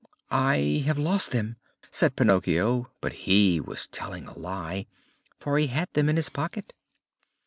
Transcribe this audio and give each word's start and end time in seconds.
"I 0.31 0.83
have 0.87 0.97
lost 0.97 1.29
them!" 1.29 1.57
said 1.91 2.15
Pinocchio, 2.15 2.89
but 3.01 3.13
he 3.29 3.59
was 3.59 3.85
telling 3.85 4.25
a 4.25 4.35
lie, 4.35 4.87
for 5.39 5.59
he 5.59 5.67
had 5.67 5.93
them 5.93 6.09
in 6.09 6.15
his 6.15 6.27
pocket. 6.29 6.73